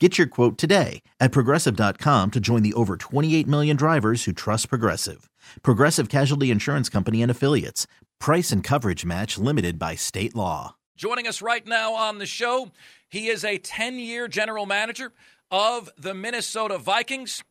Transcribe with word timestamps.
Get 0.00 0.18
your 0.18 0.26
quote 0.26 0.58
today 0.58 1.02
at 1.20 1.30
progressive.com 1.30 2.32
to 2.32 2.40
join 2.40 2.64
the 2.64 2.72
over 2.74 2.96
28 2.96 3.46
million 3.46 3.76
drivers 3.76 4.24
who 4.24 4.32
trust 4.32 4.68
Progressive. 4.68 5.30
Progressive 5.62 6.08
Casualty 6.08 6.50
Insurance 6.50 6.88
Company 6.88 7.22
and 7.22 7.30
Affiliates. 7.30 7.86
Price 8.18 8.50
and 8.50 8.64
coverage 8.64 9.04
match 9.04 9.38
limited 9.38 9.78
by 9.78 9.94
state 9.94 10.34
law. 10.34 10.74
Joining 10.96 11.28
us 11.28 11.40
right 11.40 11.64
now 11.64 11.92
on 11.94 12.18
the 12.18 12.26
show, 12.26 12.72
he 13.08 13.28
is 13.28 13.44
a 13.44 13.58
10 13.58 14.00
year 14.00 14.26
general 14.26 14.66
manager 14.66 15.12
of 15.48 15.88
the 15.96 16.12
Minnesota 16.12 16.76
Vikings. 16.76 17.44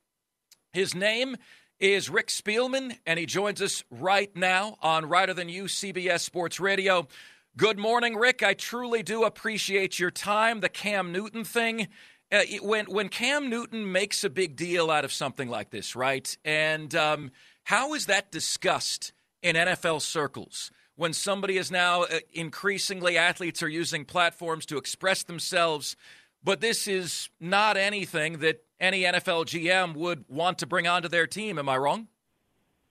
His 0.73 0.93
name 0.93 1.37
is 1.79 2.09
Rick 2.09 2.27
Spielman, 2.27 2.97
and 3.05 3.19
he 3.19 3.25
joins 3.25 3.61
us 3.61 3.85
right 3.89 4.35
now 4.35 4.75
on 4.81 5.07
Reiter 5.07 5.33
Than 5.33 5.47
You 5.47 5.65
CBS 5.65 6.19
Sports 6.19 6.59
Radio. 6.59 7.07
Good 7.55 7.77
morning, 7.77 8.15
Rick. 8.15 8.41
I 8.41 8.53
truly 8.53 9.03
do 9.03 9.23
appreciate 9.23 9.99
your 9.99 10.09
time. 10.09 10.59
The 10.59 10.69
Cam 10.69 11.11
Newton 11.11 11.43
thing 11.43 11.87
uh, 12.33 12.41
when 12.63 12.85
when 12.85 13.09
Cam 13.09 13.49
Newton 13.49 13.91
makes 13.91 14.23
a 14.23 14.29
big 14.29 14.55
deal 14.55 14.89
out 14.89 15.05
of 15.05 15.13
something 15.13 15.49
like 15.49 15.69
this, 15.69 15.95
right? 15.95 16.35
And 16.43 16.93
um, 16.95 17.31
how 17.63 17.93
is 17.93 18.07
that 18.07 18.31
discussed 18.31 19.13
in 19.43 19.55
NFL 19.55 20.01
circles? 20.01 20.71
When 20.95 21.13
somebody 21.13 21.57
is 21.57 21.71
now 21.71 22.03
uh, 22.03 22.19
increasingly 22.33 23.17
athletes 23.17 23.61
are 23.61 23.69
using 23.69 24.03
platforms 24.03 24.65
to 24.67 24.77
express 24.77 25.23
themselves, 25.23 25.95
but 26.43 26.59
this 26.59 26.87
is 26.87 27.29
not 27.39 27.77
anything 27.77 28.39
that 28.39 28.63
any 28.79 29.03
NFL 29.03 29.45
GM 29.45 29.95
would 29.95 30.25
want 30.27 30.57
to 30.59 30.67
bring 30.67 30.87
onto 30.87 31.07
their 31.07 31.27
team. 31.27 31.59
Am 31.59 31.69
I 31.69 31.77
wrong? 31.77 32.07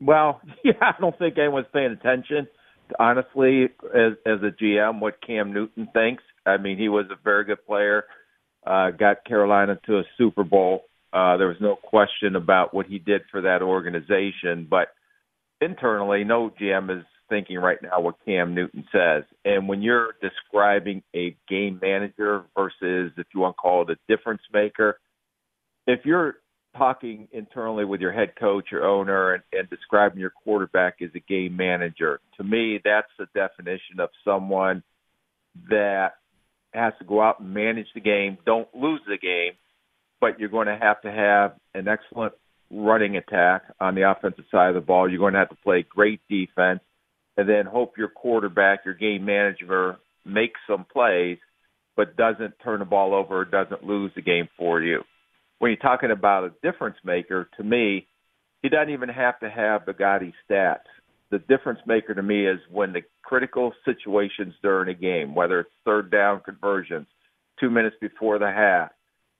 Well, 0.01 0.41
yeah, 0.65 0.73
I 0.81 0.95
don't 1.01 1.19
think 1.19 1.37
anyone's 1.37 1.67
paying 1.73 1.91
attention, 1.91 2.47
honestly, 2.97 3.65
as 3.93 4.13
as 4.25 4.39
a 4.43 4.53
GM, 4.53 5.01
what 5.01 5.20
Cam 5.20 5.53
Newton 5.53 5.89
thinks. 5.93 6.23
I 6.47 6.59
mean, 6.59 6.79
he 6.79 6.89
was 6.89 7.07
a 7.11 7.17
very 7.23 7.45
good 7.45 7.65
player 7.67 8.05
uh, 8.66 8.91
got 8.91 9.24
Carolina 9.24 9.78
to 9.86 9.98
a 9.98 10.05
Super 10.18 10.44
Bowl. 10.44 10.84
Uh, 11.12 11.36
there 11.36 11.48
was 11.48 11.60
no 11.60 11.77
question 11.77 12.36
about 12.36 12.72
what 12.72 12.86
he 12.86 12.98
did 12.98 13.22
for 13.30 13.42
that 13.42 13.62
organization, 13.62 14.66
but 14.68 14.88
internally, 15.60 16.24
no 16.24 16.50
GM 16.60 16.96
is 16.98 17.05
thinking 17.28 17.58
right 17.58 17.78
now 17.83 18.00
what 18.00 18.16
Cam 18.24 18.55
Newton 18.55 18.84
says. 18.92 19.24
And 19.45 19.68
when 19.68 19.83
you're 19.83 20.14
describing 20.20 21.02
a 21.14 21.36
game 21.48 21.78
manager 21.80 22.45
versus, 22.56 23.12
if 23.17 23.27
you 23.34 23.40
want 23.40 23.56
to 23.56 23.61
call 23.61 23.83
it 23.83 23.90
a 23.90 24.17
difference 24.17 24.42
maker, 24.52 24.98
if 25.86 26.01
you're 26.05 26.36
talking 26.77 27.28
internally 27.33 27.84
with 27.84 28.01
your 28.01 28.12
head 28.12 28.34
coach 28.39 28.72
or 28.72 28.84
owner 28.84 29.34
and, 29.34 29.42
and 29.52 29.68
describing 29.70 30.18
your 30.18 30.30
quarterback 30.30 30.96
as 31.02 31.11
a 31.14 31.20
game 31.20 31.56
manager, 31.56 32.20
to 32.36 32.45
me, 32.45 32.80
that's 32.84 33.11
the 33.18 33.27
definition 33.34 34.01
of 34.01 34.11
someone 34.24 34.83
that 35.68 36.12
has 36.72 36.92
to 36.98 37.05
go 37.05 37.20
out 37.20 37.40
and 37.40 37.55
manage 37.55 37.88
the 37.94 38.00
game. 38.00 38.38
Don't 38.44 38.68
lose 38.74 39.00
the 39.06 39.18
game, 39.18 39.52
but 40.20 40.38
you're 40.38 40.48
going 40.48 40.68
to 40.68 40.78
have 40.80 41.00
to 41.02 41.10
have 41.10 41.52
an 41.74 41.88
excellent 41.88 42.34
running 42.70 43.16
attack 43.16 43.62
on 43.80 43.94
the 43.94 44.10
offensive 44.10 44.44
side 44.50 44.68
of 44.68 44.74
the 44.74 44.80
ball. 44.80 45.08
You're 45.08 45.18
going 45.18 45.34
to 45.34 45.38
have 45.38 45.50
to 45.50 45.56
play 45.56 45.84
great 45.88 46.20
defense, 46.28 46.80
and 47.36 47.48
then 47.48 47.66
hope 47.66 47.98
your 47.98 48.08
quarterback, 48.08 48.84
your 48.84 48.94
game 48.94 49.24
manager, 49.24 49.98
makes 50.24 50.60
some 50.66 50.86
plays, 50.90 51.38
but 51.96 52.16
doesn't 52.16 52.55
turn 52.64 52.78
the 52.78 52.84
ball 52.84 53.14
over 53.14 53.40
or 53.40 53.44
doesn't 53.44 53.84
lose 53.84 54.12
the 54.14 54.22
game 54.22 54.48
for 54.56 54.80
you. 54.80 55.02
When 55.58 55.70
you're 55.70 55.77
talking 55.77 56.10
about 56.10 56.44
a 56.44 56.52
difference 56.62 56.96
maker, 57.04 57.48
to 57.56 57.62
me, 57.62 58.06
he 58.62 58.68
doesn't 58.68 58.92
even 58.92 59.08
have 59.08 59.39
to 59.40 59.50
have 59.50 59.86
gaudy 59.98 60.33
stats 60.48 60.89
the 61.33 61.39
difference 61.39 61.81
maker 61.87 62.15
to 62.15 62.23
me 62.23 62.47
is 62.47 62.61
when 62.70 62.93
the 62.93 63.01
critical 63.23 63.73
situations 63.87 64.55
during 64.63 64.95
a 64.95 64.98
game, 64.98 65.35
whether 65.35 65.61
it's 65.61 65.70
third 65.83 66.11
down 66.11 66.43
conversions, 66.45 67.07
two 67.59 67.70
minutes 67.70 67.97
before 68.01 68.39
the 68.39 68.51
half, 68.51 68.91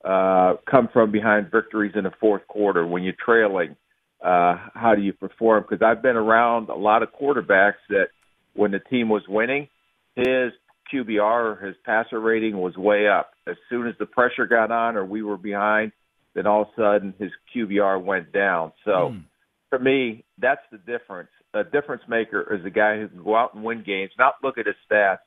uh, 0.03 0.57
come 0.69 0.89
from 0.91 1.13
behind 1.13 1.53
victories 1.53 1.93
in 1.95 2.05
the 2.05 2.11
fourth 2.19 2.49
quarter 2.49 2.85
when 2.87 3.03
you're 3.03 3.15
trailing. 3.23 3.77
Uh, 4.25 4.57
how 4.73 4.95
do 4.97 5.03
you 5.03 5.13
perform? 5.13 5.65
Because 5.69 5.85
I've 5.85 6.03
been 6.03 6.17
around 6.17 6.71
a 6.71 6.75
lot 6.75 7.03
of 7.03 7.11
quarterbacks 7.13 7.83
that 7.91 8.07
when 8.55 8.71
the 8.71 8.79
team 8.79 9.11
was 9.11 9.23
winning, 9.29 9.69
his 10.17 10.53
QBR, 10.93 11.63
his 11.63 11.77
passer 11.85 12.19
rating 12.19 12.57
was 12.57 12.75
way 12.75 13.07
up. 13.07 13.33
As 13.47 13.57
soon 13.69 13.87
as 13.87 13.95
the 13.99 14.07
pressure 14.07 14.47
got 14.47 14.71
on 14.71 14.97
or 14.97 15.05
we 15.05 15.23
were 15.23 15.37
behind, 15.37 15.93
then 16.35 16.47
all 16.47 16.63
of 16.63 16.69
a 16.69 16.81
sudden 16.81 17.15
his 17.19 17.31
QBR 17.55 18.03
went 18.03 18.33
down. 18.33 18.73
So 18.87 19.13
mm. 19.13 19.25
for 19.69 19.79
me, 19.79 20.25
that's 20.39 20.63
the 20.71 20.79
difference 20.79 21.29
a 21.55 21.65
difference 21.65 22.03
maker 22.09 22.55
is 22.55 22.65
a 22.65 22.71
guy 22.71 22.99
who 22.99 23.09
can 23.09 23.23
go 23.23 23.37
out 23.37 23.55
and 23.55 23.63
win 23.65 23.83
games, 23.85 24.11
not 24.19 24.35
look 24.43 24.59
at 24.59 24.67
his 24.67 24.77
stats, 24.91 25.19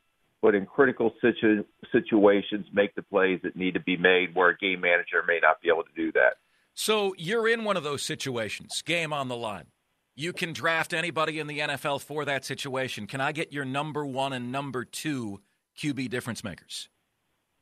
but 0.42 0.56
in 0.56 0.66
critical 0.66 1.14
situ- 1.22 1.66
situations 1.92 2.66
make 2.74 2.94
the 2.96 3.02
plays 3.02 3.40
that 3.44 3.56
need 3.56 3.74
to 3.74 3.80
be 3.80 3.98
made 3.98 4.34
where 4.34 4.50
a 4.50 4.58
game 4.58 4.82
manager 4.82 5.24
may 5.28 5.40
not 5.42 5.62
be 5.62 5.70
able 5.70 5.84
to 5.84 5.94
do 5.96 6.12
that. 6.12 6.38
So 6.74 7.16
you're 7.18 7.48
in 7.48 7.64
one 7.64 7.78
of 7.78 7.84
those 7.84 8.04
situations, 8.04 8.82
game 8.86 9.14
on 9.14 9.28
the 9.28 9.38
line. 9.38 9.68
You 10.16 10.34
can 10.34 10.54
draft 10.54 10.94
anybody 10.94 11.40
in 11.40 11.48
the 11.48 11.60
NFL 11.60 12.02
for 12.02 12.26
that 12.26 12.46
situation. 12.46 13.06
Can 13.08 13.22
I 13.22 13.32
get 13.32 13.52
your 13.52 13.66
number 13.66 14.06
one 14.06 14.34
and 14.34 14.52
number 14.52 14.86
two 14.86 15.42
QB 15.78 16.10
difference 16.10 16.44
makers? 16.44 16.90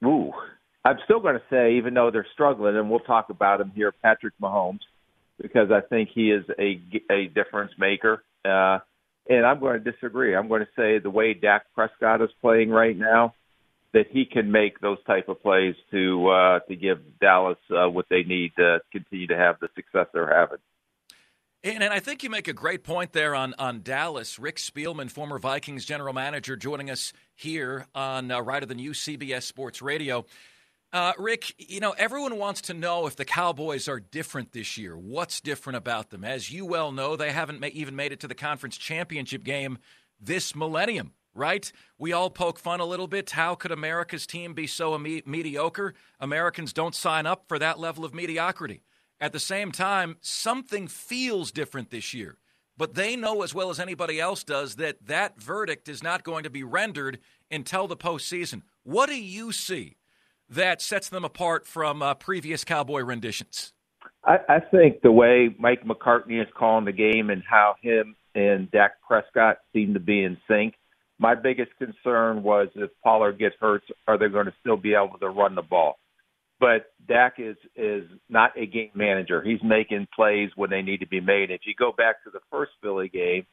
Ooh, 0.06 0.31
I'm 0.85 0.97
still 1.06 1.19
going 1.19 1.35
to 1.35 1.41
say, 1.50 1.75
even 1.75 1.94
though 1.94 2.12
they're 2.12 2.28
struggling, 2.34 2.75
and 2.75 2.90
we'll 2.90 3.00
talk 3.00 3.29
about 3.29 3.62
him 3.62 3.72
here, 3.73 3.91
Patrick 3.91 4.34
Mahomes, 4.41 4.81
because 5.41 5.72
I 5.72 5.81
think 5.81 6.09
he 6.13 6.31
is 6.31 6.44
a, 6.59 6.81
a 7.12 7.28
difference 7.28 7.72
maker. 7.78 8.23
Uh, 8.45 8.79
and 9.29 9.45
I'm 9.45 9.59
going 9.59 9.81
to 9.81 9.91
disagree. 9.91 10.35
I'm 10.35 10.47
going 10.47 10.61
to 10.61 10.71
say 10.75 10.99
the 10.99 11.09
way 11.09 11.33
Dak 11.33 11.65
Prescott 11.73 12.21
is 12.21 12.29
playing 12.41 12.69
right 12.69 12.97
now, 12.97 13.33
that 13.93 14.07
he 14.09 14.25
can 14.25 14.51
make 14.51 14.79
those 14.79 14.97
type 15.05 15.29
of 15.29 15.41
plays 15.41 15.75
to 15.91 16.27
uh, 16.27 16.59
to 16.67 16.75
give 16.75 16.99
Dallas 17.19 17.57
uh, 17.69 17.87
what 17.89 18.07
they 18.09 18.23
need 18.23 18.51
to 18.57 18.79
continue 18.91 19.27
to 19.27 19.37
have 19.37 19.59
the 19.59 19.69
success 19.75 20.07
they're 20.13 20.33
having. 20.33 20.57
And, 21.63 21.81
and 21.81 21.93
I 21.93 21.99
think 21.99 22.23
you 22.23 22.29
make 22.29 22.47
a 22.47 22.53
great 22.53 22.83
point 22.83 23.13
there 23.13 23.33
on, 23.33 23.53
on 23.57 23.81
Dallas. 23.83 24.37
Rick 24.37 24.57
Spielman, 24.57 25.09
former 25.09 25.39
Vikings 25.39 25.85
general 25.85 26.13
manager, 26.13 26.57
joining 26.57 26.89
us 26.89 27.13
here 27.35 27.87
on 27.95 28.31
uh, 28.31 28.41
Reiter 28.41 28.65
Than 28.65 28.79
You 28.79 28.91
CBS 28.91 29.43
Sports 29.43 29.81
Radio. 29.81 30.25
Uh, 30.93 31.11
Rick, 31.17 31.55
you 31.57 31.79
know, 31.79 31.95
everyone 31.97 32.37
wants 32.37 32.61
to 32.61 32.73
know 32.75 33.07
if 33.07 33.15
the 33.15 33.25
Cowboys 33.25 33.87
are 33.87 33.99
different 33.99 34.51
this 34.51 34.78
year. 34.78 34.95
What's 34.95 35.41
different 35.41 35.78
about 35.78 36.11
them? 36.11 36.23
As 36.23 36.51
you 36.51 36.67
well 36.67 36.91
know, 36.91 37.16
they 37.16 37.31
haven't 37.31 37.59
ma- 37.59 37.67
even 37.73 37.95
made 37.95 38.11
it 38.11 38.19
to 38.19 38.28
the 38.28 38.35
conference 38.35 38.78
championship 38.78 39.43
game 39.43 39.79
this 40.22 40.55
millennium, 40.55 41.13
right? 41.34 41.72
We 41.97 42.13
all 42.13 42.29
poke 42.29 42.59
fun 42.59 42.79
a 42.79 42.85
little 42.85 43.07
bit. 43.07 43.31
How 43.31 43.55
could 43.55 43.72
America's 43.72 44.28
team 44.28 44.53
be 44.53 44.67
so 44.67 44.95
me- 44.99 45.23
mediocre? 45.25 45.95
Americans 46.19 46.73
don't 46.73 46.93
sign 46.93 47.25
up 47.25 47.46
for 47.47 47.57
that 47.57 47.79
level 47.79 48.05
of 48.05 48.13
mediocrity. 48.13 48.84
At 49.19 49.34
the 49.34 49.39
same 49.39 49.72
time, 49.72 50.17
something 50.22 50.87
feels 50.87 51.51
different 51.51 51.89
this 51.89 52.13
year. 52.13 52.37
But 52.78 52.93
they 52.93 53.16
know 53.16 53.41
as 53.41 53.55
well 53.55 53.72
as 53.72 53.79
anybody 53.79 54.19
else 54.19 54.43
does 54.43 54.75
that 54.75 55.07
that 55.07 55.41
verdict 55.41 55.89
is 55.89 56.03
not 56.03 56.23
going 56.23 56.43
to 56.43 56.51
be 56.51 56.63
rendered 56.63 57.17
until 57.49 57.87
the 57.87 57.97
postseason. 57.97 58.61
What 58.84 59.09
do 59.09 59.19
you 59.19 59.51
see? 59.51 59.96
That 60.49 60.81
sets 60.81 61.09
them 61.09 61.23
apart 61.23 61.66
from 61.66 62.01
uh, 62.01 62.13
previous 62.16 62.63
Cowboy 62.63 63.01
renditions? 63.01 63.73
I, 64.23 64.37
I 64.47 64.59
think 64.59 65.01
the 65.01 65.11
way 65.11 65.55
Mike 65.59 65.85
McCarthy 65.85 66.40
is 66.40 66.47
calling 66.57 66.85
the 66.85 66.91
game 66.91 67.29
and 67.29 67.43
how 67.47 67.75
him 67.81 68.16
and 68.35 68.69
Dak 68.72 69.01
Prescott 69.07 69.57
seem 69.73 69.93
to 69.93 69.99
be 69.99 70.23
in 70.23 70.37
sync. 70.47 70.75
My 71.19 71.35
biggest 71.35 71.72
concern 71.78 72.43
was 72.43 72.69
if 72.75 72.90
Pollard 73.03 73.40
gets 73.40 73.55
hurt, 73.59 73.84
are 74.07 74.17
they 74.17 74.28
going 74.28 74.45
to 74.47 74.53
still 74.59 74.78
be 74.78 74.93
able 74.93 75.17
to 75.19 75.29
run 75.29 75.55
the 75.55 75.61
ball? 75.61 75.97
but 76.63 76.93
Dak 77.09 77.34
is 77.39 77.57
is 77.75 78.05
not 78.29 78.57
a 78.57 78.66
game 78.66 78.91
manager. 78.96 79.41
He's 79.41 79.61
making 79.61 80.07
plays 80.16 80.49
when 80.55 80.69
they 80.69 80.81
need 80.81 81.01
to 81.01 81.07
be 81.07 81.19
made. 81.19 81.51
If 81.51 81.61
you 81.66 81.73
go 81.78 81.91
back 81.91 82.23
to 82.23 82.29
the 82.29 82.39
first 82.49 82.72
Philly 82.81 83.09
game, 83.09 83.46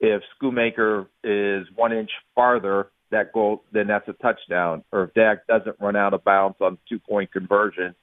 if 0.00 0.22
Schoonmaker 0.40 1.06
is 1.22 1.66
one 1.74 1.92
inch 1.92 2.10
farther, 2.34 2.90
that 3.10 3.32
goal, 3.32 3.62
then 3.72 3.86
that's 3.86 4.08
a 4.08 4.12
touchdown. 4.14 4.84
Or 4.92 5.04
if 5.04 5.14
Dak 5.14 5.46
doesn't 5.46 5.76
run 5.80 5.96
out 5.96 6.14
of 6.14 6.24
bounds 6.24 6.56
on 6.60 6.78
two 6.88 6.98
point 6.98 7.32
conversion, 7.32 7.94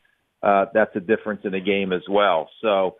uh, 0.41 0.65
that's 0.73 0.95
a 0.95 0.99
difference 0.99 1.41
in 1.43 1.51
the 1.51 1.59
game 1.59 1.93
as 1.93 2.03
well. 2.09 2.49
So 2.61 2.95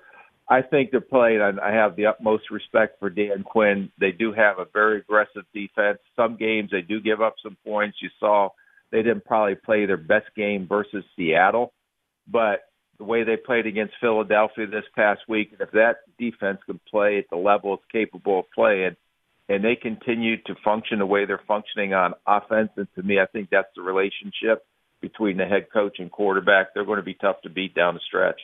I 0.50 0.62
think 0.62 0.92
they're 0.92 1.02
playing. 1.02 1.42
I 1.42 1.72
have 1.72 1.96
the 1.96 2.08
utmost 2.08 2.52
respect 2.52 3.00
for 3.00 3.10
Dan 3.10 3.44
Quinn. 3.44 3.92
They 4.00 4.12
do 4.12 4.34
have 4.34 4.60
a 4.60 4.66
very 4.72 5.00
aggressive 5.00 5.44
defense. 5.54 6.00
Some 6.16 6.38
games 6.38 6.70
they 6.72 6.82
do 6.82 7.00
give 7.00 7.22
up 7.22 7.36
some 7.42 7.58
points. 7.66 7.98
You 8.02 8.10
saw 8.20 8.50
they 8.92 9.02
didn't 9.02 9.26
probably 9.26 9.56
play 9.56 9.86
their 9.86 9.98
best 9.98 10.28
game 10.36 10.68
versus 10.68 11.04
Seattle, 11.16 11.74
but 12.28 12.62
the 12.98 13.04
way 13.04 13.24
they 13.24 13.38
played 13.38 13.66
against 13.66 13.96
Philadelphia 14.00 14.68
this 14.68 14.84
past 14.96 15.22
week, 15.28 15.54
if 15.60 15.72
that 15.72 15.98
defense 16.20 16.60
can 16.66 16.80
play 16.90 17.18
at 17.18 17.26
the 17.30 17.38
level 17.38 17.74
it's 17.74 17.84
capable 17.92 18.40
of 18.40 18.46
playing, 18.54 18.96
and 19.54 19.64
they 19.64 19.76
continue 19.76 20.38
to 20.42 20.56
function 20.64 20.98
the 20.98 21.06
way 21.06 21.26
they're 21.26 21.42
functioning 21.48 21.94
on 21.94 22.16
offense, 22.26 22.70
and 22.76 22.88
to 22.96 23.04
me, 23.04 23.20
I 23.20 23.28
think 23.28 23.50
that's 23.52 23.68
the 23.76 23.84
relationship 23.84 24.66
between 25.00 25.38
the 25.38 25.46
head 25.46 25.68
coach 25.72 25.98
and 26.00 26.12
quarterback. 26.12 26.74
They're 26.74 26.86
going 26.86 26.98
to 26.98 27.04
be 27.04 27.14
tough 27.14 27.40
to 27.44 27.50
beat 27.50 27.76
down 27.76 27.94
the 27.94 28.00
stretch. 28.00 28.42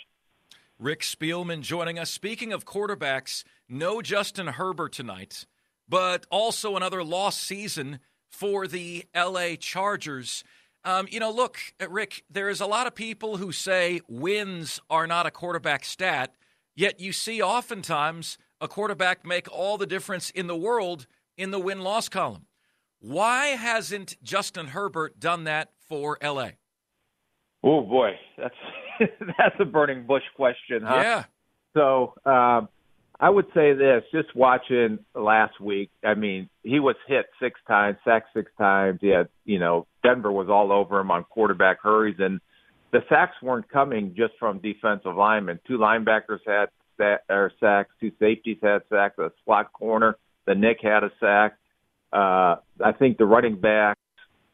Rick 0.78 1.02
Spielman 1.02 1.62
joining 1.62 1.98
us. 1.98 2.12
Speaking 2.12 2.54
of 2.54 2.64
quarterbacks, 2.64 3.44
no 3.68 4.04
Justin 4.04 4.48
Herbert 4.48 4.94
tonight, 4.94 5.48
but 5.88 6.28
also 6.30 6.76
another 6.76 7.04
lost 7.04 7.42
season 7.42 8.00
for 8.30 8.68
the 8.68 9.06
LA 9.16 9.56
Chargers. 9.60 10.44
Um, 10.86 11.08
you 11.10 11.20
know, 11.20 11.32
look, 11.32 11.58
Rick, 11.90 12.24
there's 12.30 12.62
a 12.62 12.68
lot 12.68 12.86
of 12.86 12.94
people 12.94 13.38
who 13.38 13.52
say 13.52 14.02
wins 14.08 14.80
are 14.92 15.08
not 15.08 15.26
a 15.26 15.32
quarterback 15.32 15.86
stat, 15.86 16.36
yet 16.76 17.00
you 17.00 17.14
see 17.14 17.42
oftentimes 17.42 18.38
a 18.62 18.68
quarterback 18.68 19.26
make 19.26 19.52
all 19.52 19.78
the 19.78 19.86
difference 19.86 20.30
in 20.32 20.48
the 20.48 20.56
world 20.56 21.08
in 21.38 21.52
the 21.52 21.60
win 21.60 21.82
loss 21.82 22.10
column. 22.10 22.46
Why 23.00 23.48
hasn't 23.48 24.22
Justin 24.24 24.68
Herbert 24.68 25.20
done 25.20 25.46
that 25.46 25.70
for 25.88 26.18
LA? 26.22 26.50
Oh 27.64 27.82
boy, 27.82 28.12
that's 28.38 28.56
that's 29.38 29.56
a 29.60 29.66
burning 29.66 30.06
bush 30.06 30.24
question, 30.36 30.84
huh? 30.84 30.96
Yeah. 30.96 31.24
So 31.74 32.14
um, 32.26 32.70
I 33.20 33.30
would 33.30 33.48
say 33.54 33.74
this: 33.74 34.04
just 34.14 34.34
watching 34.36 35.00
last 35.14 35.60
week. 35.60 35.92
I 36.04 36.14
mean, 36.14 36.50
he 36.64 36.80
was 36.80 36.96
hit 37.08 37.26
six 37.42 37.60
times, 37.68 37.98
sacked 38.06 38.30
six 38.34 38.52
times. 38.58 39.00
He 39.02 39.08
had, 39.08 39.28
you 39.46 39.60
know, 39.60 39.88
Denver 40.04 40.32
was 40.32 40.50
all 40.50 40.72
over 40.72 41.00
him 41.00 41.12
on 41.12 41.24
quarterback 41.26 41.82
hurries, 41.82 42.16
and 42.20 42.40
the 42.92 43.00
sacks 43.10 43.36
weren't 43.42 43.70
coming 43.70 44.16
just 44.16 44.34
from 44.40 44.60
defensive 44.60 45.16
linemen. 45.16 45.60
Two 45.68 45.78
linebackers 45.78 46.40
had 46.46 46.68
or 47.00 47.52
sacks, 47.60 47.90
two 48.00 48.12
safeties 48.20 48.58
had 48.62 48.82
sacks, 48.90 49.18
a 49.20 49.32
slot 49.46 49.72
corner, 49.74 50.18
the 50.46 50.56
Nick 50.56 50.78
had 50.82 51.04
a 51.04 51.12
sack. 51.20 51.58
Uh, 52.12 52.56
I 52.84 52.92
think 52.98 53.18
the 53.18 53.26
running 53.26 53.60
backs 53.60 54.00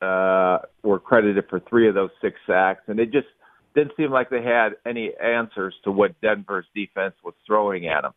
uh, 0.02 0.60
were 0.84 1.00
credited 1.00 1.46
for 1.50 1.60
three 1.62 1.88
of 1.88 1.96
those 1.96 2.10
six 2.22 2.36
sacks, 2.46 2.84
and 2.88 3.00
it 3.00 3.12
just 3.12 3.28
didn't 3.76 3.94
seem 3.98 4.12
like 4.12 4.30
they 4.30 4.42
had 4.42 4.76
any 4.86 5.12
answers 5.22 5.74
to 5.84 5.92
what 5.92 6.20
Denver's 6.22 6.66
defense 6.76 7.16
was 7.24 7.34
throwing 7.46 7.88
at 7.88 8.02
them. 8.02 8.14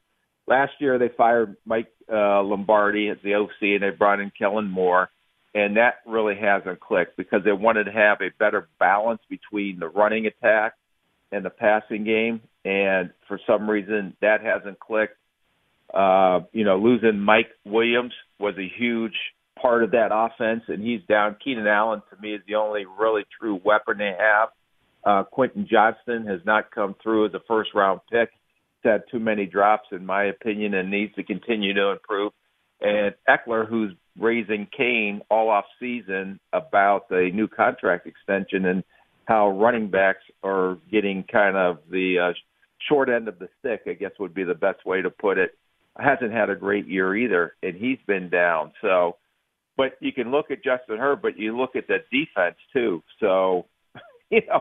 Last 0.46 0.72
year, 0.80 0.98
they 0.98 1.10
fired 1.16 1.56
Mike 1.66 1.92
uh, 2.10 2.42
Lombardi 2.42 3.08
as 3.08 3.18
the 3.22 3.34
OC, 3.34 3.50
and 3.60 3.82
they 3.82 3.90
brought 3.90 4.20
in 4.20 4.32
Kellen 4.36 4.70
Moore, 4.70 5.10
and 5.54 5.76
that 5.76 5.96
really 6.06 6.36
hasn't 6.36 6.80
clicked 6.80 7.16
because 7.16 7.42
they 7.44 7.52
wanted 7.52 7.84
to 7.84 7.92
have 7.92 8.18
a 8.20 8.30
better 8.38 8.68
balance 8.78 9.20
between 9.28 9.78
the 9.78 9.88
running 9.88 10.26
attack 10.26 10.74
and 11.32 11.44
the 11.44 11.50
passing 11.50 12.04
game, 12.04 12.40
and 12.64 13.10
for 13.26 13.38
some 13.46 13.68
reason 13.68 14.16
that 14.20 14.40
hasn't 14.42 14.78
clicked. 14.80 15.16
Uh, 15.92 16.40
you 16.52 16.64
know, 16.64 16.76
losing 16.76 17.18
Mike 17.18 17.48
Williams 17.64 18.12
was 18.38 18.54
a 18.58 18.68
huge 18.78 19.14
part 19.60 19.82
of 19.82 19.92
that 19.92 20.10
offense, 20.12 20.62
and 20.68 20.82
he's 20.82 21.00
down. 21.08 21.36
Keenan 21.42 21.66
Allen, 21.66 22.02
to 22.10 22.20
me, 22.20 22.34
is 22.34 22.42
the 22.46 22.56
only 22.56 22.84
really 22.84 23.22
true 23.40 23.58
weapon 23.64 23.96
they 23.98 24.14
have. 24.18 24.48
Uh, 25.02 25.24
Quentin 25.24 25.66
Johnston 25.70 26.26
has 26.26 26.40
not 26.44 26.70
come 26.70 26.94
through 27.02 27.26
as 27.26 27.34
a 27.34 27.40
first 27.48 27.70
round 27.74 28.00
pick 28.12 28.28
had 28.88 29.04
too 29.10 29.18
many 29.18 29.46
drops, 29.46 29.88
in 29.92 30.04
my 30.04 30.24
opinion, 30.24 30.74
and 30.74 30.90
needs 30.90 31.14
to 31.14 31.22
continue 31.22 31.74
to 31.74 31.90
improve. 31.90 32.32
And 32.80 33.14
Ekeler, 33.28 33.68
who's 33.68 33.92
raising 34.18 34.68
Cain 34.76 35.20
all 35.30 35.48
off 35.48 35.64
season 35.80 36.40
about 36.52 37.08
the 37.08 37.30
new 37.32 37.48
contract 37.48 38.06
extension 38.06 38.64
and 38.66 38.84
how 39.28 39.50
running 39.50 39.90
backs 39.90 40.22
are 40.42 40.78
getting 40.90 41.22
kind 41.30 41.54
of 41.54 41.80
the 41.90 42.30
uh, 42.30 42.32
short 42.88 43.10
end 43.10 43.28
of 43.28 43.38
the 43.38 43.48
stick, 43.58 43.82
I 43.86 43.92
guess 43.92 44.12
would 44.18 44.32
be 44.32 44.42
the 44.42 44.54
best 44.54 44.86
way 44.86 45.02
to 45.02 45.10
put 45.10 45.36
it. 45.36 45.50
Hasn't 45.98 46.32
had 46.32 46.48
a 46.48 46.56
great 46.56 46.88
year 46.88 47.14
either, 47.14 47.52
and 47.62 47.76
he's 47.76 47.98
been 48.06 48.30
down. 48.30 48.72
So, 48.80 49.16
but 49.76 49.98
you 50.00 50.12
can 50.14 50.30
look 50.30 50.50
at 50.50 50.64
Justin 50.64 50.96
Herbert, 50.96 51.20
but 51.20 51.38
you 51.38 51.58
look 51.58 51.76
at 51.76 51.86
the 51.88 51.98
defense 52.10 52.56
too. 52.72 53.02
So, 53.20 53.66
you 54.30 54.40
know, 54.48 54.60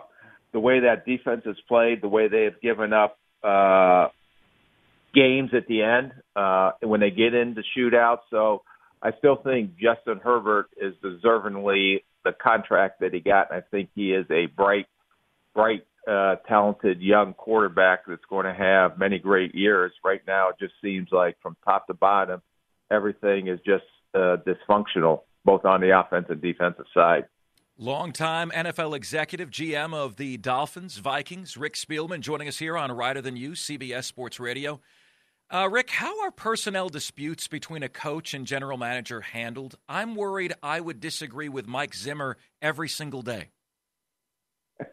the 0.51 0.59
way 0.59 0.81
that 0.81 1.05
defense 1.05 1.43
has 1.45 1.55
played, 1.69 2.01
the 2.01 2.09
way 2.09 2.27
they 2.27 2.43
have 2.43 2.59
given 2.59 2.91
up 2.91 3.17
uh, 3.43 4.09
games 5.15 5.51
at 5.55 5.67
the 5.67 5.83
end 5.83 6.11
uh, 6.35 6.71
when 6.81 6.99
they 6.99 7.11
get 7.11 7.33
into 7.33 7.61
shootouts. 7.77 8.21
So 8.31 8.63
I 9.01 9.11
still 9.17 9.37
think 9.37 9.77
Justin 9.77 10.19
Herbert 10.21 10.67
is 10.75 10.93
deservingly 11.01 12.01
the 12.27 12.33
contract 12.33 12.99
that 12.99 13.13
he 13.13 13.19
got, 13.19 13.51
and 13.51 13.63
I 13.63 13.65
think 13.71 13.89
he 13.95 14.11
is 14.11 14.25
a 14.29 14.47
bright, 14.47 14.87
bright, 15.55 15.85
uh, 16.07 16.35
talented 16.47 17.01
young 17.01 17.33
quarterback 17.33 18.05
that's 18.07 18.23
going 18.29 18.45
to 18.45 18.53
have 18.53 18.97
many 18.97 19.19
great 19.19 19.55
years. 19.55 19.91
Right 20.03 20.21
now, 20.27 20.49
it 20.49 20.55
just 20.59 20.73
seems 20.81 21.09
like 21.11 21.37
from 21.41 21.55
top 21.65 21.87
to 21.87 21.93
bottom, 21.93 22.41
everything 22.91 23.47
is 23.47 23.59
just 23.65 23.83
uh, 24.13 24.37
dysfunctional, 24.45 25.21
both 25.45 25.65
on 25.65 25.81
the 25.81 25.97
offense 25.97 26.27
and 26.29 26.41
defensive 26.41 26.85
side. 26.93 27.25
Longtime 27.79 28.49
NFL 28.51 28.95
executive, 28.95 29.51
GM 29.51 29.93
of 29.93 30.15
the 30.15 30.37
Dolphins, 30.37 30.97
Vikings, 30.97 31.57
Rick 31.57 31.75
Spielman, 31.75 32.21
joining 32.21 32.47
us 32.47 32.57
here 32.57 32.75
on 32.75 32.91
Reiter 32.91 33.21
Than 33.21 33.37
You, 33.37 33.51
CBS 33.51 34.05
Sports 34.05 34.39
Radio. 34.39 34.81
Uh, 35.49 35.69
Rick, 35.71 35.91
how 35.91 36.21
are 36.23 36.31
personnel 36.31 36.89
disputes 36.89 37.47
between 37.47 37.81
a 37.81 37.89
coach 37.89 38.33
and 38.33 38.45
general 38.45 38.77
manager 38.77 39.21
handled? 39.21 39.75
I'm 39.87 40.15
worried 40.15 40.53
I 40.61 40.81
would 40.81 40.99
disagree 40.99 41.47
with 41.47 41.67
Mike 41.67 41.95
Zimmer 41.95 42.37
every 42.61 42.89
single 42.89 43.21
day. 43.21 43.49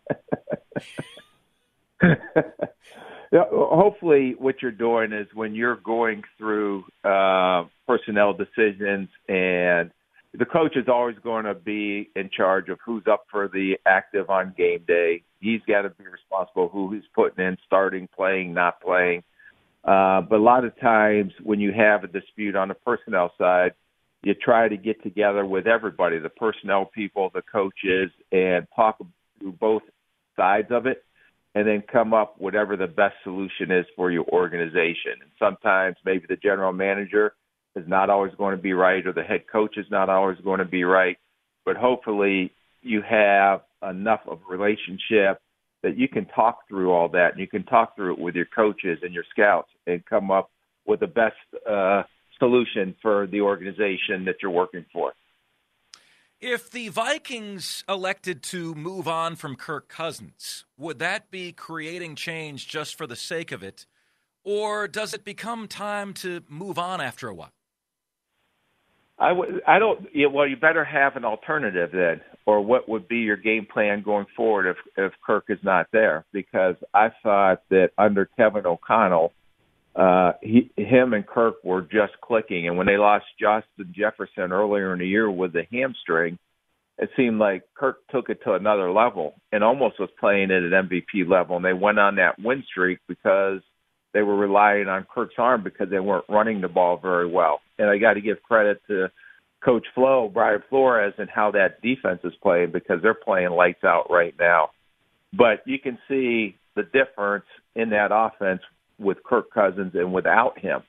yeah, 2.02 3.44
Hopefully, 3.50 4.36
what 4.38 4.62
you're 4.62 4.70
doing 4.70 5.12
is 5.12 5.26
when 5.34 5.56
you're 5.56 5.76
going 5.76 6.22
through 6.38 6.84
uh, 7.02 7.64
personnel 7.86 8.34
decisions 8.34 9.08
and– 9.28 9.90
the 10.36 10.44
coach 10.44 10.76
is 10.76 10.88
always 10.88 11.16
going 11.22 11.44
to 11.44 11.54
be 11.54 12.10
in 12.16 12.28
charge 12.28 12.68
of 12.68 12.78
who's 12.84 13.04
up 13.10 13.26
for 13.30 13.48
the 13.48 13.76
active 13.86 14.30
on 14.30 14.52
game 14.56 14.80
day. 14.86 15.22
He's 15.38 15.60
got 15.68 15.82
to 15.82 15.90
be 15.90 16.04
responsible 16.06 16.68
who 16.68 16.92
he's 16.92 17.04
putting 17.14 17.44
in, 17.44 17.56
starting, 17.64 18.08
playing, 18.08 18.52
not 18.52 18.80
playing. 18.80 19.22
Uh, 19.84 20.22
but 20.22 20.36
a 20.36 20.42
lot 20.42 20.64
of 20.64 20.78
times 20.80 21.32
when 21.42 21.60
you 21.60 21.72
have 21.72 22.04
a 22.04 22.06
dispute 22.06 22.56
on 22.56 22.68
the 22.68 22.74
personnel 22.74 23.32
side, 23.36 23.72
you 24.22 24.34
try 24.34 24.68
to 24.68 24.76
get 24.76 25.02
together 25.02 25.44
with 25.44 25.66
everybody, 25.66 26.18
the 26.18 26.30
personnel 26.30 26.86
people, 26.86 27.30
the 27.34 27.42
coaches, 27.42 28.10
and 28.32 28.66
talk 28.74 28.98
through 29.38 29.52
both 29.52 29.82
sides 30.36 30.68
of 30.70 30.86
it 30.86 31.04
and 31.54 31.68
then 31.68 31.82
come 31.92 32.14
up 32.14 32.36
whatever 32.38 32.76
the 32.76 32.86
best 32.86 33.14
solution 33.22 33.70
is 33.70 33.84
for 33.94 34.10
your 34.10 34.24
organization. 34.32 35.12
And 35.20 35.30
sometimes 35.38 35.96
maybe 36.04 36.24
the 36.28 36.36
general 36.36 36.72
manager– 36.72 37.34
is 37.76 37.88
not 37.88 38.10
always 38.10 38.32
going 38.36 38.56
to 38.56 38.62
be 38.62 38.72
right 38.72 39.06
or 39.06 39.12
the 39.12 39.22
head 39.22 39.44
coach 39.50 39.76
is 39.76 39.86
not 39.90 40.08
always 40.08 40.38
going 40.38 40.58
to 40.58 40.64
be 40.64 40.84
right. 40.84 41.18
But 41.64 41.76
hopefully 41.76 42.52
you 42.82 43.02
have 43.02 43.62
enough 43.82 44.20
of 44.26 44.40
a 44.48 44.52
relationship 44.56 45.40
that 45.84 45.98
you 45.98 46.08
can 46.08 46.24
talk 46.24 46.66
through 46.66 46.90
all 46.90 47.08
that 47.10 47.32
and 47.32 47.40
you 47.40 47.46
can 47.46 47.62
talk 47.62 47.94
through 47.94 48.14
it 48.14 48.18
with 48.18 48.34
your 48.34 48.46
coaches 48.46 48.98
and 49.02 49.12
your 49.12 49.24
scouts 49.30 49.68
and 49.86 50.04
come 50.06 50.30
up 50.30 50.50
with 50.86 51.00
the 51.00 51.06
best 51.06 51.36
uh, 51.70 52.02
solution 52.38 52.96
for 53.02 53.26
the 53.26 53.42
organization 53.42 54.24
that 54.24 54.36
you're 54.40 54.50
working 54.50 54.86
for. 54.92 55.12
If 56.40 56.70
the 56.70 56.88
Vikings 56.88 57.84
elected 57.86 58.42
to 58.44 58.74
move 58.74 59.06
on 59.06 59.36
from 59.36 59.56
Kirk 59.56 59.88
Cousins, 59.88 60.64
would 60.78 60.98
that 61.00 61.30
be 61.30 61.52
creating 61.52 62.16
change 62.16 62.66
just 62.66 62.96
for 62.96 63.06
the 63.06 63.16
sake 63.16 63.52
of 63.52 63.62
it? 63.62 63.86
Or 64.42 64.88
does 64.88 65.12
it 65.12 65.22
become 65.22 65.68
time 65.68 66.14
to 66.14 66.42
move 66.48 66.78
on 66.78 67.00
after 67.00 67.28
a 67.28 67.34
while? 67.34 67.52
I 69.18 69.28
w- 69.28 69.60
I 69.66 69.78
don't. 69.78 70.08
Yeah, 70.12 70.26
well, 70.26 70.46
you 70.46 70.56
better 70.56 70.84
have 70.84 71.16
an 71.16 71.24
alternative 71.24 71.90
then, 71.92 72.20
or 72.46 72.60
what 72.60 72.88
would 72.88 73.08
be 73.08 73.18
your 73.18 73.36
game 73.36 73.66
plan 73.70 74.02
going 74.02 74.26
forward 74.36 74.66
if 74.66 74.76
if 74.96 75.12
Kirk 75.24 75.44
is 75.48 75.58
not 75.62 75.86
there? 75.92 76.24
Because 76.32 76.76
I 76.92 77.08
thought 77.22 77.62
that 77.70 77.90
under 77.96 78.26
Kevin 78.36 78.66
O'Connell, 78.66 79.32
uh, 79.96 80.32
he, 80.42 80.70
him 80.76 81.14
and 81.14 81.26
Kirk 81.26 81.62
were 81.64 81.82
just 81.82 82.12
clicking, 82.22 82.66
and 82.66 82.76
when 82.76 82.86
they 82.86 82.96
lost 82.96 83.26
Justin 83.40 83.94
Jefferson 83.96 84.52
earlier 84.52 84.92
in 84.92 84.98
the 84.98 85.06
year 85.06 85.30
with 85.30 85.52
the 85.52 85.66
hamstring, 85.72 86.38
it 86.98 87.10
seemed 87.16 87.38
like 87.38 87.64
Kirk 87.74 87.98
took 88.10 88.28
it 88.28 88.40
to 88.44 88.54
another 88.54 88.90
level 88.90 89.34
and 89.50 89.64
almost 89.64 89.98
was 89.98 90.10
playing 90.20 90.50
at 90.50 90.62
an 90.62 90.70
MVP 90.70 91.28
level. 91.28 91.56
And 91.56 91.64
they 91.64 91.72
went 91.72 91.98
on 91.98 92.16
that 92.16 92.38
win 92.38 92.62
streak 92.70 93.00
because 93.08 93.60
they 94.12 94.22
were 94.22 94.36
relying 94.36 94.86
on 94.86 95.06
Kirk's 95.12 95.34
arm 95.38 95.64
because 95.64 95.90
they 95.90 95.98
weren't 95.98 96.24
running 96.28 96.60
the 96.60 96.68
ball 96.68 96.96
very 96.96 97.26
well. 97.26 97.60
And 97.78 97.90
I 97.90 97.98
got 97.98 98.14
to 98.14 98.20
give 98.20 98.42
credit 98.42 98.80
to 98.88 99.10
Coach 99.64 99.86
Flo, 99.94 100.30
Brian 100.32 100.62
Flores, 100.68 101.14
and 101.18 101.30
how 101.30 101.50
that 101.52 101.80
defense 101.80 102.20
is 102.24 102.34
playing 102.42 102.70
because 102.70 103.00
they're 103.02 103.14
playing 103.14 103.50
lights 103.50 103.82
out 103.84 104.10
right 104.10 104.34
now. 104.38 104.70
But 105.32 105.62
you 105.66 105.78
can 105.78 105.98
see 106.08 106.56
the 106.76 106.82
difference 106.82 107.46
in 107.74 107.90
that 107.90 108.10
offense 108.12 108.60
with 108.98 109.22
Kirk 109.24 109.50
Cousins 109.50 109.92
and 109.94 110.12
without 110.12 110.58
him. 110.58 110.82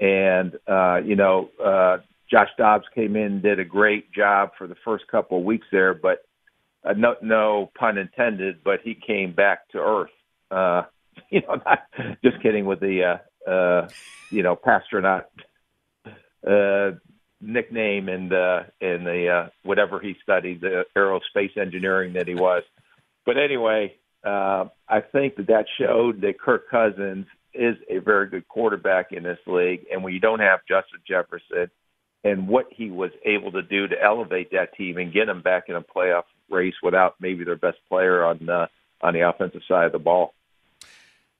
And 0.00 0.54
uh, 0.66 1.00
you 1.04 1.16
know, 1.16 1.50
uh, 1.62 1.98
Josh 2.30 2.48
Dobbs 2.58 2.86
came 2.94 3.16
in, 3.16 3.40
did 3.40 3.60
a 3.60 3.64
great 3.64 4.12
job 4.12 4.50
for 4.58 4.66
the 4.66 4.76
first 4.84 5.06
couple 5.08 5.38
of 5.38 5.44
weeks 5.44 5.66
there, 5.70 5.94
but 5.94 6.24
uh, 6.84 6.92
no, 6.92 7.16
no 7.22 7.70
pun 7.78 7.98
intended, 7.98 8.62
but 8.64 8.80
he 8.82 8.94
came 8.94 9.32
back 9.32 9.68
to 9.70 9.78
earth. 9.78 10.10
Uh, 10.50 10.82
you 11.30 11.40
know, 11.42 11.60
not, 11.64 11.80
just 12.22 12.40
kidding 12.42 12.66
with 12.66 12.80
the, 12.80 13.18
uh, 13.46 13.50
uh, 13.50 13.88
you 14.30 14.42
know, 14.42 14.56
passtronaut 14.56 15.24
uh, 16.46 16.92
nickname 17.46 18.08
and 18.08 18.32
uh, 18.32 18.64
and 18.80 19.06
the 19.06 19.28
uh, 19.28 19.48
whatever 19.62 20.00
he 20.00 20.16
studied, 20.22 20.60
the 20.60 20.84
aerospace 20.96 21.56
engineering 21.56 22.14
that 22.14 22.28
he 22.28 22.34
was. 22.34 22.62
But 23.24 23.38
anyway, 23.38 23.94
uh, 24.24 24.66
I 24.88 25.00
think 25.00 25.36
that 25.36 25.46
that 25.48 25.66
showed 25.78 26.20
that 26.22 26.40
Kirk 26.40 26.68
Cousins 26.70 27.26
is 27.54 27.76
a 27.88 27.98
very 27.98 28.28
good 28.28 28.46
quarterback 28.48 29.12
in 29.12 29.22
this 29.22 29.38
league, 29.46 29.86
and 29.90 30.02
when 30.02 30.12
you 30.12 30.20
don't 30.20 30.40
have 30.40 30.60
Justin 30.68 31.00
Jefferson 31.06 31.70
and 32.24 32.48
what 32.48 32.66
he 32.70 32.90
was 32.90 33.12
able 33.24 33.52
to 33.52 33.62
do 33.62 33.86
to 33.86 33.94
elevate 34.02 34.50
that 34.50 34.74
team 34.76 34.98
and 34.98 35.12
get 35.12 35.26
them 35.26 35.42
back 35.42 35.68
in 35.68 35.76
a 35.76 35.80
playoff 35.80 36.24
race 36.50 36.74
without 36.82 37.14
maybe 37.20 37.44
their 37.44 37.56
best 37.56 37.78
player 37.88 38.24
on 38.24 38.48
uh, 38.48 38.66
on 39.00 39.14
the 39.14 39.28
offensive 39.28 39.62
side 39.68 39.86
of 39.86 39.92
the 39.92 39.98
ball. 39.98 40.34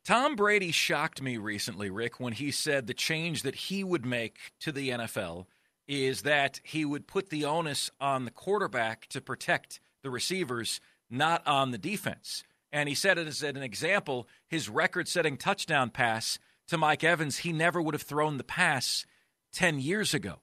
Tom 0.04 0.36
Brady 0.36 0.70
shocked 0.70 1.20
me 1.20 1.36
recently, 1.36 1.90
Rick, 1.90 2.20
when 2.20 2.32
he 2.32 2.52
said 2.52 2.86
the 2.86 2.94
change 2.94 3.42
that 3.42 3.56
he 3.56 3.82
would 3.82 4.06
make 4.06 4.36
to 4.60 4.70
the 4.70 4.90
NFL 4.90 5.46
is 5.88 6.22
that 6.22 6.60
he 6.62 6.84
would 6.84 7.06
put 7.06 7.30
the 7.30 7.44
onus 7.44 7.90
on 8.00 8.24
the 8.24 8.30
quarterback 8.30 9.06
to 9.08 9.20
protect 9.20 9.80
the 10.02 10.10
receivers, 10.10 10.80
not 11.10 11.46
on 11.46 11.70
the 11.70 11.78
defense. 11.78 12.44
And 12.72 12.88
he 12.88 12.94
said 12.94 13.18
it 13.18 13.26
as 13.26 13.42
an 13.42 13.56
example 13.56 14.28
his 14.48 14.68
record 14.68 15.08
setting 15.08 15.36
touchdown 15.36 15.90
pass 15.90 16.38
to 16.68 16.78
Mike 16.78 17.04
Evans, 17.04 17.38
he 17.38 17.52
never 17.52 17.80
would 17.80 17.94
have 17.94 18.02
thrown 18.02 18.38
the 18.38 18.44
pass 18.44 19.06
10 19.52 19.78
years 19.78 20.14
ago. 20.14 20.40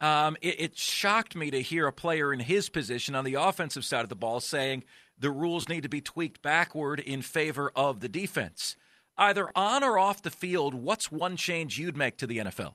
Um, 0.00 0.36
it, 0.40 0.60
it, 0.60 0.78
shocked 0.78 1.34
me 1.34 1.50
to 1.50 1.62
hear 1.62 1.86
a 1.86 1.92
player 1.92 2.32
in 2.32 2.40
his 2.40 2.68
position 2.68 3.14
on 3.14 3.24
the 3.24 3.34
offensive 3.34 3.84
side 3.84 4.02
of 4.02 4.08
the 4.08 4.16
ball 4.16 4.40
saying 4.40 4.84
the 5.18 5.30
rules 5.30 5.68
need 5.68 5.82
to 5.84 5.88
be 5.88 6.00
tweaked 6.00 6.42
backward 6.42 7.00
in 7.00 7.22
favor 7.22 7.70
of 7.74 8.00
the 8.00 8.08
defense. 8.08 8.76
Either 9.16 9.50
on 9.54 9.84
or 9.84 9.98
off 9.98 10.22
the 10.22 10.30
field, 10.30 10.74
what's 10.74 11.10
one 11.12 11.36
change 11.36 11.78
you'd 11.78 11.96
make 11.96 12.16
to 12.18 12.26
the 12.26 12.38
NFL? 12.38 12.74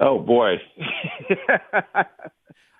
Oh 0.00 0.18
boy. 0.18 0.56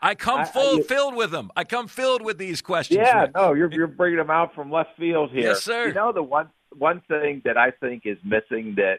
I 0.03 0.15
come 0.15 0.45
full 0.45 0.77
I, 0.77 0.81
I, 0.81 0.83
filled 0.83 1.15
with 1.15 1.31
them. 1.31 1.51
I 1.57 1.65
come 1.65 1.89
filled 1.89 2.23
with 2.23 2.37
these 2.37 2.61
questions. 2.61 3.01
Yeah, 3.03 3.23
Rick. 3.23 3.31
no, 3.35 3.55
you're 3.55 3.73
you're 3.73 3.87
bringing 3.87 4.19
them 4.19 4.31
out 4.31 4.55
from 4.55 4.71
left 4.71 4.91
field 4.99 5.31
here. 5.31 5.49
Yes, 5.49 5.63
sir. 5.63 5.89
You 5.89 5.95
know 5.95 6.13
the 6.13 6.23
one 6.23 6.51
one 6.77 7.01
thing 7.09 7.41
that 7.45 7.57
I 7.57 7.71
think 7.71 8.03
is 8.05 8.19
missing 8.25 8.75
that 8.77 8.99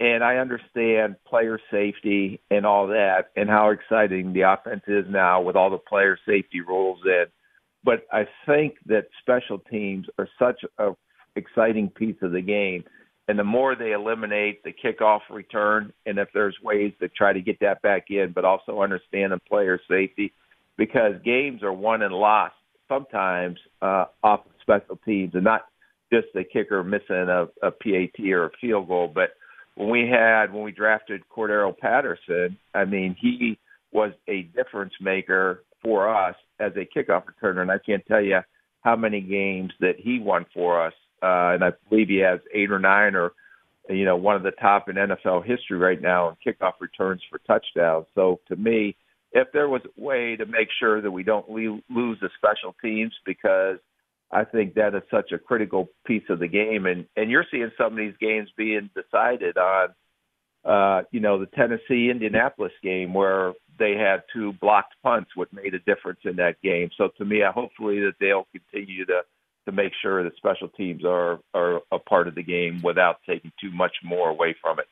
and 0.00 0.24
I 0.24 0.36
understand 0.36 1.16
player 1.26 1.60
safety 1.70 2.40
and 2.50 2.64
all 2.64 2.86
that 2.88 3.26
and 3.36 3.50
how 3.50 3.70
exciting 3.70 4.32
the 4.32 4.42
offense 4.42 4.82
is 4.86 5.04
now 5.08 5.42
with 5.42 5.56
all 5.56 5.68
the 5.68 5.78
player 5.78 6.18
safety 6.26 6.62
rules 6.62 7.00
in. 7.04 7.26
But 7.84 8.06
I 8.10 8.26
think 8.46 8.76
that 8.86 9.08
special 9.20 9.58
teams 9.58 10.06
are 10.18 10.28
such 10.38 10.64
a 10.78 10.92
exciting 11.36 11.90
piece 11.90 12.16
of 12.22 12.32
the 12.32 12.40
game. 12.40 12.84
And 13.30 13.38
the 13.38 13.44
more 13.44 13.76
they 13.76 13.92
eliminate 13.92 14.64
the 14.64 14.72
kickoff 14.72 15.20
return, 15.30 15.92
and 16.04 16.18
if 16.18 16.26
there's 16.34 16.56
ways 16.64 16.92
to 16.98 17.08
try 17.08 17.32
to 17.32 17.40
get 17.40 17.60
that 17.60 17.80
back 17.80 18.06
in, 18.10 18.32
but 18.34 18.44
also 18.44 18.82
understand 18.82 19.30
the 19.30 19.38
player 19.48 19.78
safety, 19.88 20.32
because 20.76 21.12
games 21.24 21.62
are 21.62 21.72
won 21.72 22.02
and 22.02 22.12
lost 22.12 22.56
sometimes 22.88 23.56
uh, 23.82 24.06
off 24.24 24.40
of 24.46 24.52
special 24.60 24.98
teams, 25.04 25.30
and 25.34 25.44
not 25.44 25.66
just 26.12 26.26
the 26.34 26.42
kicker 26.42 26.82
missing 26.82 27.28
a, 27.28 27.46
a 27.62 27.70
PAT 27.70 28.18
or 28.32 28.46
a 28.46 28.50
field 28.60 28.88
goal, 28.88 29.08
but 29.14 29.30
when 29.76 29.90
we 29.90 30.08
had 30.08 30.52
when 30.52 30.64
we 30.64 30.72
drafted 30.72 31.22
Cordarrelle 31.30 31.78
Patterson, 31.78 32.58
I 32.74 32.84
mean 32.84 33.14
he 33.16 33.60
was 33.92 34.10
a 34.26 34.42
difference 34.56 34.94
maker 35.00 35.62
for 35.84 36.12
us 36.12 36.34
as 36.58 36.72
a 36.74 36.98
kickoff 36.98 37.22
returner, 37.26 37.62
and 37.62 37.70
I 37.70 37.78
can't 37.78 38.04
tell 38.06 38.20
you 38.20 38.40
how 38.80 38.96
many 38.96 39.20
games 39.20 39.70
that 39.78 40.00
he 40.00 40.18
won 40.18 40.46
for 40.52 40.84
us. 40.84 40.94
Uh, 41.22 41.54
and 41.54 41.64
I 41.64 41.72
believe 41.88 42.08
he 42.08 42.18
has 42.18 42.40
eight 42.54 42.70
or 42.70 42.78
nine, 42.78 43.14
or 43.14 43.32
you 43.88 44.04
know, 44.04 44.16
one 44.16 44.36
of 44.36 44.42
the 44.42 44.52
top 44.52 44.88
in 44.88 44.96
NFL 44.96 45.44
history 45.44 45.78
right 45.78 46.00
now 46.00 46.28
in 46.28 46.54
kickoff 46.54 46.74
returns 46.80 47.22
for 47.28 47.38
touchdowns. 47.40 48.06
So 48.14 48.40
to 48.48 48.56
me, 48.56 48.96
if 49.32 49.48
there 49.52 49.68
was 49.68 49.82
a 49.84 50.00
way 50.00 50.36
to 50.36 50.46
make 50.46 50.68
sure 50.78 51.00
that 51.00 51.10
we 51.10 51.22
don't 51.22 51.48
lose 51.48 51.80
the 52.20 52.30
special 52.36 52.74
teams 52.82 53.12
because 53.24 53.78
I 54.32 54.44
think 54.44 54.74
that 54.74 54.94
is 54.94 55.02
such 55.10 55.32
a 55.32 55.38
critical 55.38 55.88
piece 56.06 56.22
of 56.28 56.38
the 56.38 56.48
game, 56.48 56.86
and 56.86 57.06
and 57.16 57.30
you're 57.30 57.46
seeing 57.50 57.70
some 57.76 57.92
of 57.92 57.98
these 57.98 58.14
games 58.20 58.48
being 58.56 58.90
decided 58.94 59.56
on, 59.58 59.88
uh, 60.64 61.02
you 61.10 61.20
know, 61.20 61.38
the 61.38 61.46
Tennessee 61.46 62.10
Indianapolis 62.10 62.72
game 62.82 63.12
where 63.12 63.54
they 63.78 63.94
had 63.94 64.22
two 64.32 64.52
blocked 64.60 64.94
punts, 65.02 65.30
what 65.34 65.52
made 65.52 65.74
a 65.74 65.80
difference 65.80 66.20
in 66.24 66.36
that 66.36 66.60
game. 66.62 66.90
So 66.96 67.08
to 67.18 67.24
me, 67.24 67.42
I 67.42 67.50
hopefully 67.50 68.00
that 68.00 68.14
they'll 68.20 68.46
continue 68.52 69.04
to 69.06 69.22
to 69.70 69.76
make 69.76 69.92
sure 70.02 70.24
that 70.24 70.36
special 70.36 70.68
teams 70.68 71.04
are 71.04 71.40
are 71.54 71.80
a 71.92 71.98
part 71.98 72.28
of 72.28 72.34
the 72.34 72.42
game 72.42 72.80
without 72.82 73.16
taking 73.28 73.52
too 73.60 73.70
much 73.70 73.94
more 74.04 74.28
away 74.28 74.54
from 74.60 74.78
it. 74.78 74.86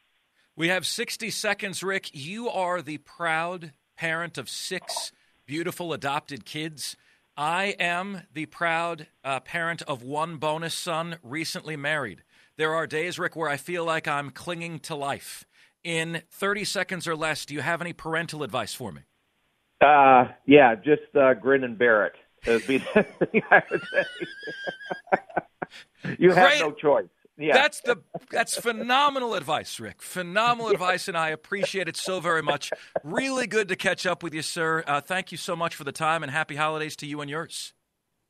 We 0.56 0.68
have 0.68 0.86
60 0.86 1.30
seconds, 1.30 1.82
Rick. 1.82 2.10
You 2.12 2.48
are 2.48 2.82
the 2.82 2.98
proud 2.98 3.72
parent 3.96 4.38
of 4.38 4.48
six 4.48 5.12
beautiful 5.46 5.92
adopted 5.92 6.44
kids. 6.44 6.96
I 7.36 7.76
am 7.78 8.22
the 8.32 8.46
proud 8.46 9.06
uh, 9.22 9.40
parent 9.40 9.82
of 9.82 10.02
one 10.02 10.36
bonus 10.38 10.74
son, 10.74 11.18
recently 11.22 11.76
married. 11.76 12.24
There 12.56 12.74
are 12.74 12.88
days, 12.88 13.18
Rick, 13.20 13.36
where 13.36 13.48
I 13.48 13.56
feel 13.56 13.84
like 13.84 14.08
I'm 14.08 14.30
clinging 14.30 14.80
to 14.80 14.96
life. 14.96 15.44
In 15.84 16.22
30 16.32 16.64
seconds 16.64 17.06
or 17.06 17.14
less, 17.14 17.46
do 17.46 17.54
you 17.54 17.60
have 17.60 17.80
any 17.80 17.92
parental 17.92 18.42
advice 18.42 18.74
for 18.74 18.90
me? 18.90 19.02
Uh, 19.80 20.24
yeah, 20.44 20.74
just 20.74 21.14
uh, 21.14 21.34
grin 21.34 21.62
and 21.62 21.78
bear 21.78 22.06
it. 22.06 22.14
Would 22.46 22.66
be 22.66 22.78
the 22.94 23.02
thing 23.02 23.42
I 23.50 23.62
would 23.70 23.82
say. 23.92 24.04
you 26.18 26.32
have 26.32 26.60
no 26.60 26.72
choice. 26.72 27.08
Yeah. 27.38 27.54
That's 27.54 27.80
the 27.82 27.98
that's 28.30 28.56
phenomenal 28.56 29.34
advice, 29.34 29.78
Rick. 29.78 30.02
Phenomenal 30.02 30.68
advice, 30.72 31.06
and 31.06 31.16
I 31.16 31.28
appreciate 31.28 31.88
it 31.88 31.96
so 31.96 32.18
very 32.18 32.42
much. 32.42 32.72
Really 33.04 33.46
good 33.46 33.68
to 33.68 33.76
catch 33.76 34.06
up 34.06 34.24
with 34.24 34.34
you, 34.34 34.42
sir. 34.42 34.82
Uh, 34.86 35.00
thank 35.00 35.30
you 35.30 35.38
so 35.38 35.54
much 35.54 35.76
for 35.76 35.84
the 35.84 35.92
time, 35.92 36.24
and 36.24 36.32
happy 36.32 36.56
holidays 36.56 36.96
to 36.96 37.06
you 37.06 37.20
and 37.20 37.30
yours. 37.30 37.74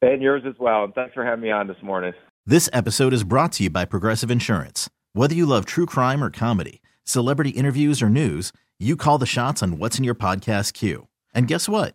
And 0.02 0.20
yours 0.20 0.42
as 0.46 0.54
well. 0.58 0.84
And 0.84 0.94
thanks 0.94 1.14
for 1.14 1.24
having 1.24 1.42
me 1.42 1.50
on 1.50 1.66
this 1.66 1.82
morning. 1.82 2.12
This 2.44 2.68
episode 2.72 3.12
is 3.12 3.24
brought 3.24 3.52
to 3.52 3.64
you 3.64 3.70
by 3.70 3.84
Progressive 3.84 4.30
Insurance. 4.30 4.90
Whether 5.12 5.34
you 5.34 5.46
love 5.46 5.64
true 5.64 5.86
crime 5.86 6.22
or 6.22 6.30
comedy, 6.30 6.82
celebrity 7.04 7.50
interviews 7.50 8.02
or 8.02 8.08
news, 8.10 8.52
you 8.78 8.94
call 8.94 9.18
the 9.18 9.26
shots 9.26 9.62
on 9.62 9.78
what's 9.78 9.98
in 9.98 10.04
your 10.04 10.14
podcast 10.14 10.74
queue. 10.74 11.08
And 11.34 11.48
guess 11.48 11.68
what? 11.68 11.94